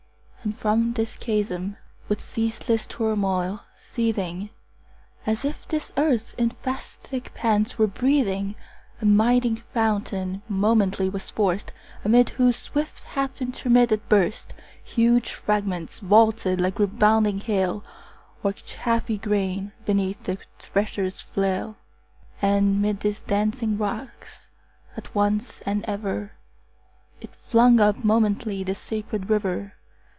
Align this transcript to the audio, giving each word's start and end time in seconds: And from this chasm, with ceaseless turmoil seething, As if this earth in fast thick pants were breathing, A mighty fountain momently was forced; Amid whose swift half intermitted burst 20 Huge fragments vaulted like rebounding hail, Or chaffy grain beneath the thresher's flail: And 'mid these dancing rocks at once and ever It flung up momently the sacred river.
And 0.43 0.57
from 0.57 0.93
this 0.93 1.17
chasm, 1.17 1.77
with 2.09 2.19
ceaseless 2.19 2.87
turmoil 2.87 3.61
seething, 3.75 4.49
As 5.23 5.45
if 5.45 5.67
this 5.67 5.93
earth 5.97 6.33
in 6.35 6.49
fast 6.49 7.01
thick 7.01 7.31
pants 7.35 7.77
were 7.77 7.85
breathing, 7.85 8.55
A 8.99 9.05
mighty 9.05 9.57
fountain 9.71 10.41
momently 10.49 11.09
was 11.11 11.29
forced; 11.29 11.71
Amid 12.03 12.29
whose 12.29 12.55
swift 12.55 13.03
half 13.03 13.39
intermitted 13.39 14.09
burst 14.09 14.49
20 14.49 14.63
Huge 14.91 15.33
fragments 15.35 15.99
vaulted 15.99 16.59
like 16.59 16.79
rebounding 16.79 17.37
hail, 17.37 17.83
Or 18.41 18.51
chaffy 18.51 19.19
grain 19.19 19.73
beneath 19.85 20.23
the 20.23 20.39
thresher's 20.57 21.21
flail: 21.21 21.77
And 22.41 22.81
'mid 22.81 23.01
these 23.01 23.21
dancing 23.21 23.77
rocks 23.77 24.47
at 24.97 25.13
once 25.13 25.61
and 25.67 25.85
ever 25.85 26.31
It 27.21 27.35
flung 27.35 27.79
up 27.79 28.03
momently 28.03 28.63
the 28.63 28.73
sacred 28.73 29.29
river. 29.29 29.73